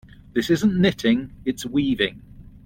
[0.33, 2.23] This isn't knitting, its weaving.